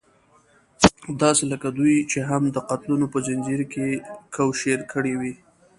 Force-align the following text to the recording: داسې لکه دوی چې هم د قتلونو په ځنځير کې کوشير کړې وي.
داسې 1.21 1.43
لکه 1.51 1.67
دوی 1.77 1.95
چې 2.11 2.19
هم 2.29 2.43
د 2.55 2.57
قتلونو 2.69 3.05
په 3.13 3.19
ځنځير 3.27 3.61
کې 3.73 3.87
کوشير 4.35 4.79
کړې 4.91 5.13
وي. 5.19 5.33